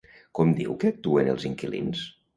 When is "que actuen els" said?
0.83-1.45